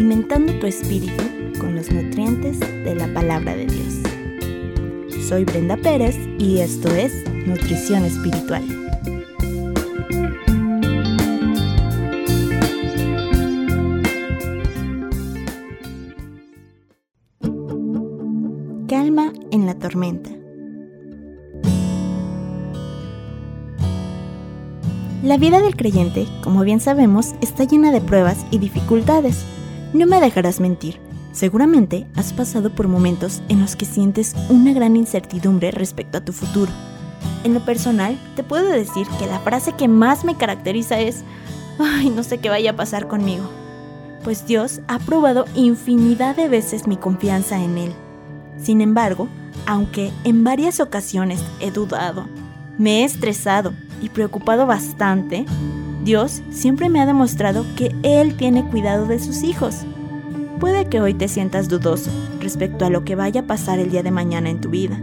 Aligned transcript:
alimentando 0.00 0.58
tu 0.58 0.66
espíritu 0.66 1.22
con 1.58 1.76
los 1.76 1.90
nutrientes 1.92 2.58
de 2.58 2.94
la 2.94 3.06
palabra 3.12 3.54
de 3.54 3.66
Dios. 3.66 3.98
Soy 5.28 5.44
Brenda 5.44 5.76
Pérez 5.76 6.16
y 6.38 6.60
esto 6.60 6.88
es 6.88 7.12
Nutrición 7.46 8.06
Espiritual. 8.06 8.64
Calma 18.88 19.34
en 19.50 19.66
la 19.66 19.74
tormenta. 19.78 20.30
La 25.22 25.36
vida 25.36 25.60
del 25.60 25.76
creyente, 25.76 26.26
como 26.42 26.62
bien 26.62 26.80
sabemos, 26.80 27.34
está 27.42 27.64
llena 27.64 27.92
de 27.92 28.00
pruebas 28.00 28.46
y 28.50 28.56
dificultades. 28.56 29.44
No 29.92 30.06
me 30.06 30.20
dejarás 30.20 30.60
mentir, 30.60 31.00
seguramente 31.32 32.06
has 32.14 32.32
pasado 32.32 32.70
por 32.70 32.86
momentos 32.86 33.42
en 33.48 33.60
los 33.60 33.74
que 33.74 33.84
sientes 33.84 34.36
una 34.48 34.72
gran 34.72 34.94
incertidumbre 34.96 35.72
respecto 35.72 36.18
a 36.18 36.24
tu 36.24 36.32
futuro. 36.32 36.70
En 37.42 37.54
lo 37.54 37.64
personal, 37.64 38.16
te 38.36 38.44
puedo 38.44 38.68
decir 38.68 39.08
que 39.18 39.26
la 39.26 39.40
frase 39.40 39.72
que 39.72 39.88
más 39.88 40.24
me 40.24 40.36
caracteriza 40.36 41.00
es, 41.00 41.24
ay, 41.80 42.08
no 42.10 42.22
sé 42.22 42.38
qué 42.38 42.48
vaya 42.48 42.70
a 42.70 42.76
pasar 42.76 43.08
conmigo. 43.08 43.50
Pues 44.22 44.46
Dios 44.46 44.80
ha 44.86 45.00
probado 45.00 45.46
infinidad 45.56 46.36
de 46.36 46.48
veces 46.48 46.86
mi 46.86 46.96
confianza 46.96 47.60
en 47.60 47.76
Él. 47.76 47.92
Sin 48.58 48.80
embargo, 48.82 49.28
aunque 49.66 50.12
en 50.22 50.44
varias 50.44 50.78
ocasiones 50.78 51.42
he 51.60 51.72
dudado, 51.72 52.26
me 52.78 53.00
he 53.00 53.04
estresado 53.04 53.72
y 54.00 54.08
preocupado 54.08 54.66
bastante, 54.66 55.46
Dios 56.04 56.42
siempre 56.50 56.88
me 56.88 57.00
ha 57.00 57.06
demostrado 57.06 57.66
que 57.76 57.94
Él 58.02 58.34
tiene 58.36 58.64
cuidado 58.64 59.06
de 59.06 59.18
sus 59.18 59.42
hijos. 59.42 59.84
Puede 60.58 60.86
que 60.86 61.00
hoy 61.00 61.14
te 61.14 61.28
sientas 61.28 61.68
dudoso 61.68 62.10
respecto 62.40 62.84
a 62.84 62.90
lo 62.90 63.04
que 63.04 63.16
vaya 63.16 63.42
a 63.42 63.46
pasar 63.46 63.78
el 63.78 63.90
día 63.90 64.02
de 64.02 64.10
mañana 64.10 64.48
en 64.48 64.60
tu 64.60 64.70
vida. 64.70 64.98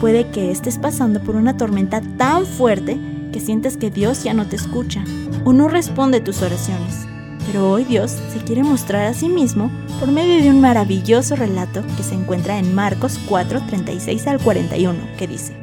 Puede 0.00 0.28
que 0.30 0.50
estés 0.50 0.78
pasando 0.78 1.20
por 1.20 1.36
una 1.36 1.56
tormenta 1.56 2.00
tan 2.16 2.46
fuerte 2.46 2.98
que 3.32 3.40
sientes 3.40 3.76
que 3.76 3.90
Dios 3.90 4.24
ya 4.24 4.34
no 4.34 4.46
te 4.46 4.56
escucha 4.56 5.04
o 5.44 5.52
no 5.52 5.68
responde 5.68 6.20
tus 6.20 6.42
oraciones. 6.42 7.06
Pero 7.46 7.70
hoy 7.70 7.84
Dios 7.84 8.10
se 8.32 8.40
quiere 8.44 8.62
mostrar 8.62 9.06
a 9.06 9.14
sí 9.14 9.28
mismo 9.28 9.70
por 9.98 10.10
medio 10.10 10.42
de 10.42 10.50
un 10.50 10.60
maravilloso 10.60 11.36
relato 11.36 11.82
que 11.96 12.02
se 12.02 12.14
encuentra 12.14 12.58
en 12.58 12.74
Marcos 12.74 13.18
4, 13.28 13.62
36 13.66 14.26
al 14.26 14.38
41, 14.40 14.98
que 15.16 15.26
dice, 15.26 15.54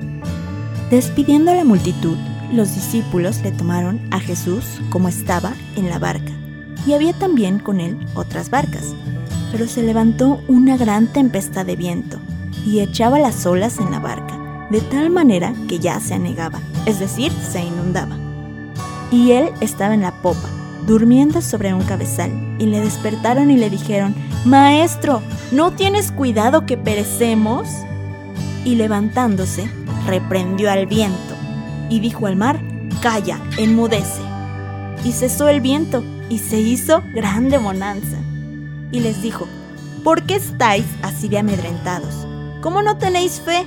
Despidiendo 0.90 1.52
a 1.52 1.56
la 1.56 1.64
multitud, 1.64 2.18
los 2.52 2.74
discípulos 2.76 3.42
le 3.44 3.52
tomaron 3.52 4.00
a 4.12 4.20
Jesús 4.20 4.82
como 4.90 5.10
estaba 5.10 5.54
en 5.76 5.90
la 5.90 6.00
barca, 6.00 6.32
y 6.86 6.94
había 6.94 7.14
también 7.14 7.60
con 7.60 7.80
él 7.80 7.98
otras 8.16 8.50
barcas. 8.50 8.96
Pero 9.52 9.68
se 9.68 9.84
levantó 9.84 10.42
una 10.48 10.78
gran 10.78 11.08
tempestad 11.08 11.66
de 11.66 11.76
viento, 11.76 12.20
y 12.66 12.80
echaba 12.80 13.20
las 13.20 13.46
olas 13.46 13.80
en 13.80 13.92
la 13.92 14.00
barca, 14.00 14.68
de 14.70 14.82
tal 14.82 15.10
manera 15.10 15.54
que 15.68 15.80
ya 15.80 16.00
se 16.00 16.14
anegaba, 16.14 16.60
es 16.86 17.00
decir, 17.00 17.32
se 17.32 17.64
inundaba. 17.64 18.18
Y 19.12 19.32
él 19.32 19.50
estaba 19.62 19.94
en 19.94 20.02
la 20.02 20.12
popa, 20.22 20.50
durmiendo 20.86 21.42
sobre 21.42 21.74
un 21.74 21.84
cabezal, 21.84 22.32
y 22.60 22.66
le 22.66 22.82
despertaron 22.82 23.52
y 23.52 23.58
le 23.58 23.70
dijeron, 23.70 24.16
Maestro, 24.46 25.22
¿no 25.52 25.72
tienes 25.72 26.12
cuidado 26.12 26.66
que 26.66 26.78
perecemos? 26.78 27.68
Y 28.64 28.76
levantándose, 28.76 29.70
reprendió 30.06 30.72
al 30.72 30.88
viento 30.88 31.27
y 31.90 32.00
dijo 32.00 32.28
al 32.28 32.36
mar, 32.36 32.60
Calla, 33.02 33.40
enmudece. 33.58 34.22
Y 35.04 35.12
cesó 35.12 35.48
el 35.48 35.62
viento 35.62 36.04
y 36.30 36.40
se 36.40 36.60
hizo 36.60 37.04
grande 37.14 37.58
bonanza. 37.58 38.18
Y 38.92 39.00
les 39.02 39.22
dijo, 39.22 39.48
¿por 40.04 40.24
qué 40.24 40.36
estáis 40.36 40.86
así 41.04 41.28
de 41.28 41.38
amedrentados? 41.38 42.26
¿Cómo 42.62 42.82
no 42.82 42.98
tenéis 42.98 43.40
fe? 43.40 43.66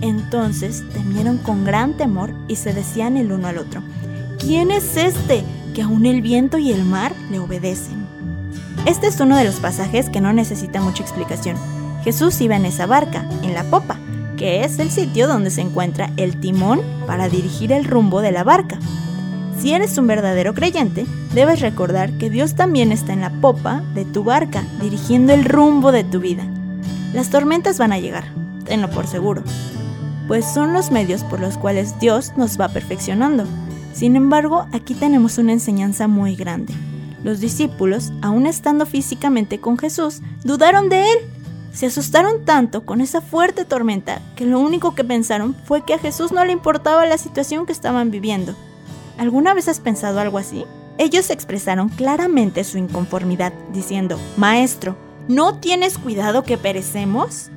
Entonces 0.00 0.82
temieron 0.92 1.38
con 1.38 1.64
gran 1.64 1.96
temor 1.96 2.32
y 2.48 2.56
se 2.56 2.72
decían 2.72 3.16
el 3.16 3.32
uno 3.32 3.48
al 3.48 3.58
otro, 3.58 3.82
¿quién 4.38 4.70
es 4.70 4.96
este 4.96 5.44
que 5.74 5.82
aún 5.82 6.06
el 6.06 6.22
viento 6.22 6.58
y 6.58 6.72
el 6.72 6.84
mar 6.84 7.12
le 7.30 7.38
obedecen? 7.38 8.04
Este 8.86 9.06
es 9.06 9.20
uno 9.20 9.36
de 9.36 9.44
los 9.44 9.56
pasajes 9.56 10.10
que 10.10 10.20
no 10.20 10.32
necesita 10.32 10.80
mucha 10.80 11.02
explicación. 11.02 11.56
Jesús 12.02 12.40
iba 12.40 12.56
en 12.56 12.66
esa 12.66 12.86
barca, 12.86 13.26
en 13.42 13.54
la 13.54 13.64
popa, 13.64 13.98
que 14.44 14.62
es 14.62 14.78
el 14.78 14.90
sitio 14.90 15.26
donde 15.26 15.48
se 15.48 15.62
encuentra 15.62 16.10
el 16.18 16.38
timón 16.38 16.82
para 17.06 17.30
dirigir 17.30 17.72
el 17.72 17.86
rumbo 17.86 18.20
de 18.20 18.30
la 18.30 18.44
barca. 18.44 18.78
Si 19.58 19.72
eres 19.72 19.96
un 19.96 20.06
verdadero 20.06 20.52
creyente, 20.52 21.06
debes 21.32 21.62
recordar 21.62 22.12
que 22.18 22.28
Dios 22.28 22.54
también 22.54 22.92
está 22.92 23.14
en 23.14 23.22
la 23.22 23.30
popa 23.30 23.82
de 23.94 24.04
tu 24.04 24.22
barca, 24.22 24.62
dirigiendo 24.82 25.32
el 25.32 25.46
rumbo 25.46 25.92
de 25.92 26.04
tu 26.04 26.20
vida. 26.20 26.44
Las 27.14 27.30
tormentas 27.30 27.78
van 27.78 27.94
a 27.94 27.98
llegar, 27.98 28.24
tenlo 28.66 28.90
por 28.90 29.06
seguro, 29.06 29.42
pues 30.28 30.44
son 30.44 30.74
los 30.74 30.90
medios 30.90 31.24
por 31.24 31.40
los 31.40 31.56
cuales 31.56 31.98
Dios 31.98 32.34
nos 32.36 32.60
va 32.60 32.68
perfeccionando. 32.68 33.46
Sin 33.94 34.14
embargo, 34.14 34.66
aquí 34.72 34.92
tenemos 34.92 35.38
una 35.38 35.52
enseñanza 35.52 36.06
muy 36.06 36.36
grande. 36.36 36.74
Los 37.22 37.40
discípulos, 37.40 38.12
aún 38.20 38.46
estando 38.46 38.84
físicamente 38.84 39.58
con 39.58 39.78
Jesús, 39.78 40.20
dudaron 40.42 40.90
de 40.90 41.10
él 41.10 41.18
se 41.74 41.86
asustaron 41.86 42.44
tanto 42.44 42.86
con 42.86 43.00
esa 43.00 43.20
fuerte 43.20 43.64
tormenta 43.64 44.22
que 44.36 44.46
lo 44.46 44.60
único 44.60 44.94
que 44.94 45.02
pensaron 45.02 45.56
fue 45.64 45.84
que 45.84 45.94
a 45.94 45.98
Jesús 45.98 46.30
no 46.30 46.44
le 46.44 46.52
importaba 46.52 47.04
la 47.04 47.18
situación 47.18 47.66
que 47.66 47.72
estaban 47.72 48.12
viviendo. 48.12 48.54
¿Alguna 49.18 49.54
vez 49.54 49.66
has 49.68 49.80
pensado 49.80 50.20
algo 50.20 50.38
así? 50.38 50.64
Ellos 50.98 51.30
expresaron 51.30 51.88
claramente 51.88 52.62
su 52.62 52.78
inconformidad, 52.78 53.52
diciendo, 53.72 54.20
Maestro, 54.36 54.96
¿no 55.26 55.58
tienes 55.58 55.98
cuidado 55.98 56.44
que 56.44 56.56
perecemos? 56.56 57.50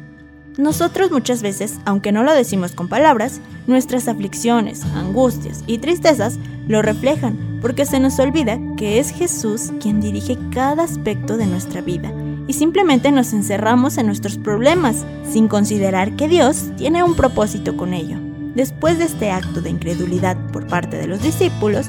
Nosotros 0.57 1.11
muchas 1.11 1.43
veces, 1.43 1.77
aunque 1.85 2.11
no 2.11 2.23
lo 2.23 2.33
decimos 2.33 2.71
con 2.71 2.87
palabras, 2.87 3.39
nuestras 3.67 4.07
aflicciones, 4.07 4.83
angustias 4.95 5.63
y 5.67 5.77
tristezas 5.77 6.39
lo 6.67 6.81
reflejan, 6.81 7.59
porque 7.61 7.85
se 7.85 7.99
nos 7.99 8.17
olvida 8.17 8.59
que 8.77 8.97
es 8.97 9.11
Jesús 9.11 9.71
quien 9.79 10.01
dirige 10.01 10.39
cada 10.51 10.83
aspecto 10.83 11.37
de 11.37 11.45
nuestra 11.45 11.81
vida 11.81 12.11
y 12.47 12.53
simplemente 12.53 13.11
nos 13.11 13.33
encerramos 13.33 13.97
en 13.97 14.05
nuestros 14.05 14.37
problemas, 14.37 15.05
sin 15.29 15.47
considerar 15.47 16.15
que 16.15 16.27
Dios 16.27 16.71
tiene 16.77 17.03
un 17.03 17.15
propósito 17.15 17.75
con 17.75 17.93
ello. 17.93 18.17
Después 18.55 18.97
de 18.97 19.05
este 19.05 19.29
acto 19.31 19.61
de 19.61 19.69
incredulidad 19.69 20.37
por 20.51 20.65
parte 20.65 20.97
de 20.97 21.07
los 21.07 21.21
discípulos, 21.21 21.87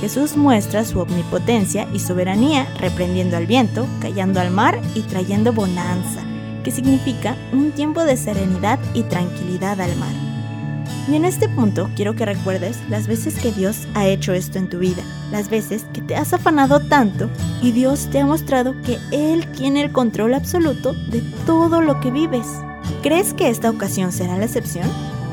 Jesús 0.00 0.36
muestra 0.36 0.84
su 0.84 1.00
omnipotencia 1.00 1.88
y 1.92 1.98
soberanía 1.98 2.66
reprendiendo 2.78 3.36
al 3.36 3.46
viento, 3.46 3.86
callando 4.00 4.40
al 4.40 4.50
mar 4.50 4.80
y 4.94 5.02
trayendo 5.02 5.52
bonanza, 5.52 6.22
que 6.64 6.70
significa 6.70 7.36
un 7.52 7.72
tiempo 7.72 8.04
de 8.04 8.16
serenidad 8.16 8.78
y 8.94 9.02
tranquilidad 9.02 9.80
al 9.80 9.96
mar. 9.96 10.27
Y 11.08 11.14
en 11.16 11.24
este 11.24 11.48
punto 11.48 11.90
quiero 11.96 12.14
que 12.14 12.26
recuerdes 12.26 12.78
las 12.88 13.06
veces 13.06 13.38
que 13.38 13.52
Dios 13.52 13.86
ha 13.94 14.06
hecho 14.06 14.32
esto 14.32 14.58
en 14.58 14.68
tu 14.68 14.78
vida, 14.78 15.02
las 15.30 15.48
veces 15.48 15.84
que 15.92 16.02
te 16.02 16.16
has 16.16 16.32
afanado 16.32 16.80
tanto 16.80 17.30
y 17.62 17.72
Dios 17.72 18.08
te 18.10 18.20
ha 18.20 18.26
mostrado 18.26 18.74
que 18.82 18.98
Él 19.10 19.46
tiene 19.52 19.82
el 19.82 19.92
control 19.92 20.34
absoluto 20.34 20.92
de 20.92 21.22
todo 21.46 21.80
lo 21.80 22.00
que 22.00 22.10
vives. 22.10 22.46
¿Crees 23.02 23.32
que 23.32 23.48
esta 23.48 23.70
ocasión 23.70 24.12
será 24.12 24.36
la 24.36 24.44
excepción? 24.44 24.88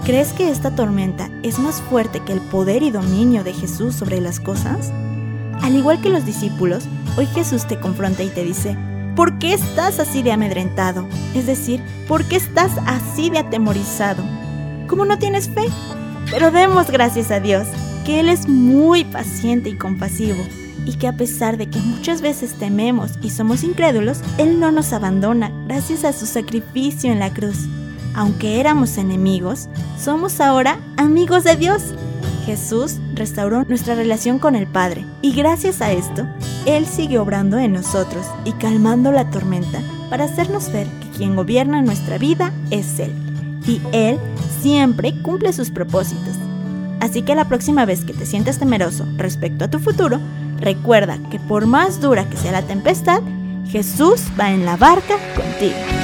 ¿Crees 0.05 0.33
que 0.33 0.49
esta 0.49 0.75
tormenta 0.75 1.29
es 1.41 1.57
más 1.57 1.81
fuerte 1.81 2.19
que 2.19 2.33
el 2.33 2.39
poder 2.39 2.83
y 2.83 2.91
dominio 2.91 3.43
de 3.43 3.53
Jesús 3.53 3.95
sobre 3.95 4.21
las 4.21 4.39
cosas? 4.39 4.91
Al 5.61 5.75
igual 5.75 5.99
que 5.99 6.09
los 6.09 6.25
discípulos, 6.25 6.85
hoy 7.17 7.25
Jesús 7.25 7.65
te 7.65 7.79
confronta 7.79 8.21
y 8.21 8.29
te 8.29 8.43
dice, 8.43 8.77
¿por 9.15 9.39
qué 9.39 9.53
estás 9.53 9.99
así 9.99 10.21
de 10.21 10.31
amedrentado? 10.31 11.07
Es 11.33 11.47
decir, 11.47 11.81
¿por 12.07 12.23
qué 12.25 12.35
estás 12.35 12.71
así 12.85 13.29
de 13.29 13.39
atemorizado? 13.39 14.23
¿Cómo 14.87 15.05
no 15.05 15.17
tienes 15.17 15.49
fe? 15.49 15.65
Pero 16.29 16.51
demos 16.51 16.91
gracias 16.91 17.31
a 17.31 17.39
Dios, 17.39 17.67
que 18.05 18.19
Él 18.19 18.29
es 18.29 18.47
muy 18.47 19.03
paciente 19.03 19.69
y 19.69 19.77
compasivo, 19.77 20.43
y 20.85 20.95
que 20.97 21.07
a 21.07 21.13
pesar 21.13 21.57
de 21.57 21.67
que 21.69 21.79
muchas 21.79 22.21
veces 22.21 22.53
tememos 22.53 23.13
y 23.21 23.31
somos 23.31 23.63
incrédulos, 23.63 24.19
Él 24.37 24.59
no 24.59 24.71
nos 24.71 24.93
abandona 24.93 25.51
gracias 25.67 26.03
a 26.03 26.13
su 26.13 26.27
sacrificio 26.27 27.11
en 27.11 27.19
la 27.19 27.33
cruz. 27.33 27.65
Aunque 28.13 28.59
éramos 28.59 28.97
enemigos, 28.97 29.69
somos 29.99 30.39
ahora 30.39 30.79
amigos 30.97 31.43
de 31.43 31.55
Dios. 31.55 31.81
Jesús 32.45 32.97
restauró 33.15 33.63
nuestra 33.63 33.95
relación 33.95 34.37
con 34.37 34.55
el 34.55 34.67
Padre 34.67 35.03
y 35.23 35.33
gracias 35.33 35.81
a 35.81 35.91
esto, 35.91 36.27
Él 36.67 36.85
sigue 36.85 37.17
obrando 37.17 37.57
en 37.57 37.73
nosotros 37.73 38.27
y 38.45 38.51
calmando 38.53 39.11
la 39.11 39.31
tormenta 39.31 39.81
para 40.11 40.25
hacernos 40.25 40.71
ver 40.71 40.87
que 40.99 41.09
quien 41.17 41.35
gobierna 41.35 41.81
nuestra 41.81 42.19
vida 42.19 42.53
es 42.69 42.99
Él 42.99 43.11
y 43.65 43.81
Él 43.91 44.19
siempre 44.61 45.13
cumple 45.21 45.53
sus 45.53 45.69
propósitos. 45.69 46.35
Así 46.99 47.21
que 47.21 47.35
la 47.35 47.45
próxima 47.45 47.85
vez 47.85 48.03
que 48.05 48.13
te 48.13 48.25
sientas 48.25 48.59
temeroso 48.59 49.05
respecto 49.17 49.65
a 49.65 49.69
tu 49.69 49.79
futuro, 49.79 50.19
recuerda 50.59 51.19
que 51.29 51.39
por 51.39 51.65
más 51.65 52.01
dura 52.01 52.27
que 52.29 52.37
sea 52.37 52.51
la 52.51 52.61
tempestad, 52.63 53.21
Jesús 53.67 54.21
va 54.39 54.51
en 54.51 54.65
la 54.65 54.77
barca 54.77 55.15
contigo. 55.35 55.94